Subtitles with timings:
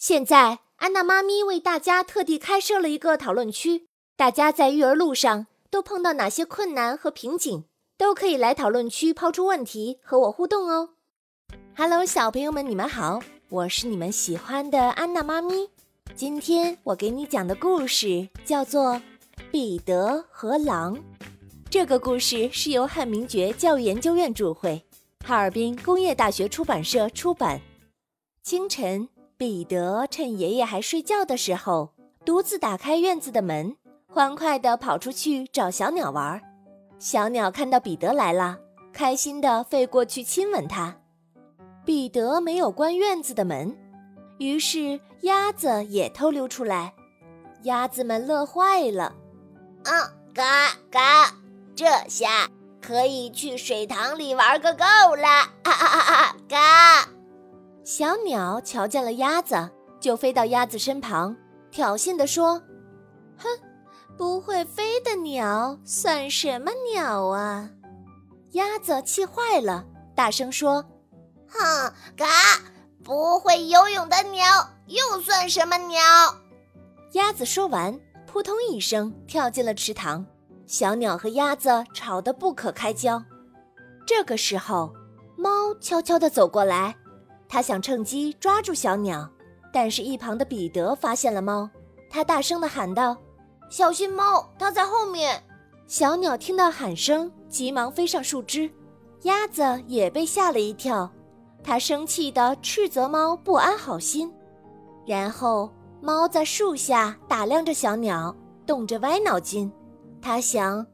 [0.00, 7.64] 现在，安娜妈咪为大家特地开设了一个讨论区，大家在育儿路上都碰到哪些困难和瓶颈，
[7.98, 10.94] 都可以来讨论区抛出问题和我互动哦。
[11.76, 15.68] Hello，小朋友们，你们好，我是你们喜欢的安娜妈咪。
[16.14, 18.94] 今天我给你讲的故事叫做
[19.50, 20.96] 《彼得和狼》。
[21.68, 24.82] 这个故事是由汉明觉教育研究院主会，
[25.26, 27.60] 哈尔滨工业大学出版社出版。
[28.42, 29.06] 清晨。
[29.40, 31.94] 彼得趁爷爷还睡觉的时候，
[32.26, 33.74] 独自打开院子的门，
[34.06, 36.38] 欢快地跑出去找小鸟玩。
[36.98, 38.58] 小鸟看到彼得来了，
[38.92, 40.94] 开心地飞过去亲吻他。
[41.86, 43.74] 彼得没有关院子的门，
[44.36, 46.92] 于是鸭子也偷溜出来。
[47.62, 49.14] 鸭子们乐坏了，
[49.84, 51.34] 嗯，嘎嘎，
[51.74, 52.46] 这下
[52.78, 54.84] 可以去水塘里玩个够
[55.16, 55.26] 了！
[55.62, 57.09] 啊啊啊啊，嘎。
[57.92, 61.36] 小鸟瞧见了鸭子，就飞到鸭子身旁，
[61.72, 62.62] 挑衅地说
[63.36, 63.48] ：“哼，
[64.16, 67.68] 不会飞的鸟算什么鸟啊？”
[68.54, 69.84] 鸭子气坏了，
[70.14, 70.84] 大声说
[71.50, 72.26] ：“哼，嘎，
[73.02, 74.46] 不会游泳的鸟
[74.86, 75.98] 又算什么鸟？”
[77.14, 80.24] 鸭子说完，扑通一声跳进了池塘。
[80.64, 83.20] 小鸟和鸭子吵得不可开交。
[84.06, 84.94] 这个时候，
[85.36, 86.94] 猫悄悄地走过来。
[87.52, 89.28] 他想趁机抓住小鸟，
[89.72, 91.68] 但是，一旁的彼得发现了猫，
[92.08, 93.16] 他大声地喊道
[93.68, 95.42] ：“小心猫，它在后面！”
[95.88, 98.70] 小鸟听到喊声，急忙飞上树枝。
[99.22, 101.10] 鸭子也被吓了一跳，
[101.64, 104.32] 它生气地斥责猫不安好心。
[105.04, 105.68] 然后，
[106.00, 108.32] 猫在树下打量着小鸟，
[108.64, 109.68] 动着歪脑筋。
[110.22, 110.86] 它想：“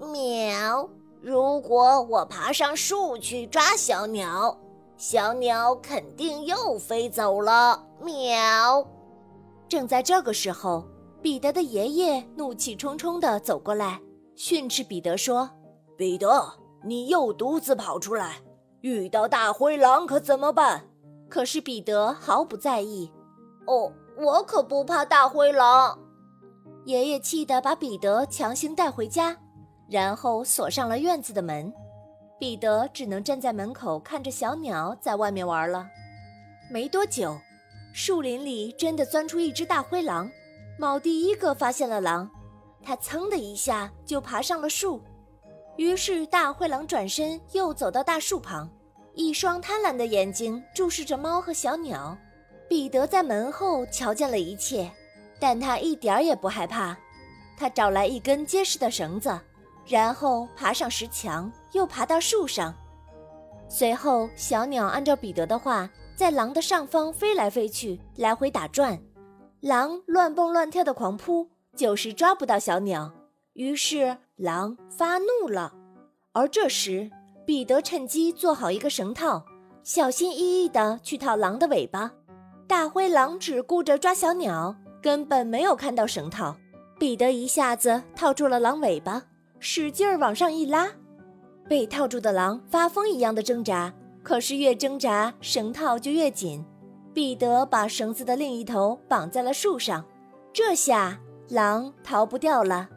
[0.00, 0.88] 喵，
[1.20, 4.58] 如果我爬上树去抓小鸟。”
[5.00, 7.82] 小鸟肯定又飞走了。
[8.02, 8.86] 喵！
[9.66, 10.84] 正在这个时候，
[11.22, 13.98] 彼得的爷爷怒气冲冲地走过来，
[14.36, 15.48] 训斥彼得说
[15.96, 16.52] ：“彼得，
[16.84, 18.42] 你又独自跑出来，
[18.82, 20.84] 遇到大灰狼可怎么办？”
[21.30, 23.10] 可是彼得毫不在意。
[23.66, 25.98] “哦，我可不怕大灰狼。”
[26.84, 29.34] 爷爷气得把彼得强行带回家，
[29.88, 31.72] 然后锁上了院子的门。
[32.40, 35.86] 彼得只能站在门口看着小鸟在外面玩了。
[36.70, 37.38] 没多久，
[37.92, 40.28] 树林里真的钻出一只大灰狼。
[40.78, 42.30] 猫第一个发现了狼，
[42.82, 45.02] 它噌的一下就爬上了树。
[45.76, 48.66] 于是大灰狼转身又走到大树旁，
[49.14, 52.16] 一双贪婪的眼睛注视着猫和小鸟。
[52.70, 54.90] 彼得在门后瞧见了一切，
[55.38, 56.96] 但他一点也不害怕。
[57.58, 59.38] 他找来一根结实的绳子。
[59.86, 62.74] 然后爬上石墙，又爬到树上。
[63.68, 69.00] 随后，小鸟按照彼得的话，在狼的上方飞来飞去，来回打转。
[69.60, 73.12] 狼乱蹦乱跳的狂扑，就是抓不到小鸟。
[73.52, 75.72] 于是，狼发怒了。
[76.32, 77.10] 而这时，
[77.46, 79.44] 彼得趁机做好一个绳套，
[79.82, 82.10] 小心翼翼地去套狼的尾巴。
[82.66, 86.56] 大灰狼只顾着抓小鸟，根本没有看到绳套。
[86.98, 89.22] 彼得一下子套住了狼尾巴。
[89.58, 90.88] 使劲儿往上一拉，
[91.70, 93.94] 被套住的狼发疯一样的挣扎，
[94.24, 96.64] 可是越挣扎绳套就越紧。
[97.14, 100.04] 彼得把绳子的另一头绑在了树上，
[100.52, 102.88] 这下狼逃不掉了。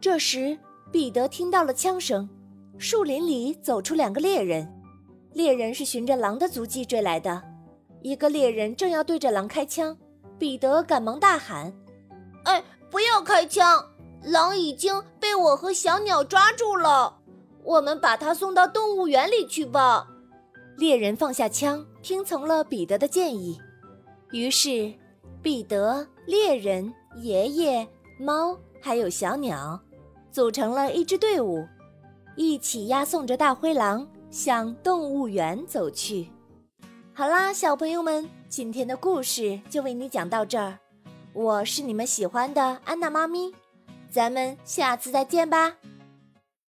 [0.00, 0.58] 这时，
[0.90, 2.28] 彼得听到了枪声，
[2.78, 4.68] 树林里走出两个猎人，
[5.32, 7.40] 猎人是循着狼的足迹追来的。
[8.02, 9.96] 一个猎人正要对着狼开枪，
[10.36, 11.72] 彼得赶忙大喊
[12.42, 12.60] ：“哎，
[12.90, 13.84] 不要开枪！”
[14.24, 17.17] 狼已经被我和小鸟抓住了，
[17.68, 20.08] 我们把它送到动物园里去吧。
[20.78, 23.60] 猎人放下枪，听从了彼得的建议。
[24.30, 24.90] 于是，
[25.42, 27.86] 彼得、猎人、爷爷、
[28.18, 29.78] 猫还有小鸟，
[30.32, 31.62] 组成了一支队伍，
[32.36, 36.30] 一起押送着大灰狼向动物园走去。
[37.12, 40.78] 好啦，小朋友们，今天的故事就为你讲到这儿。
[41.34, 43.52] 我是你们喜欢的安娜妈咪。
[44.10, 45.74] 咱们下次再见吧。